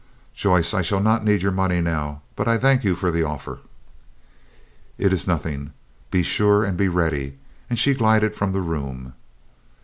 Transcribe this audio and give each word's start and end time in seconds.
"Joyce, 0.33 0.73
I 0.73 0.81
shall 0.81 0.99
not 0.99 1.23
need 1.23 1.43
your 1.43 1.51
money 1.51 1.79
now, 1.79 2.23
but 2.35 2.47
I 2.47 2.57
thank 2.57 2.83
you 2.83 2.95
for 2.95 3.11
the 3.11 3.21
offer." 3.21 3.59
"It 4.97 5.11
was 5.11 5.27
nothing. 5.27 5.73
Be 6.09 6.23
sure 6.23 6.63
and 6.65 6.75
be 6.75 6.87
ready," 6.87 7.37
and 7.69 7.77
she 7.77 7.93
glided 7.93 8.35
from 8.35 8.51
the 8.51 8.61
room. 8.61 9.13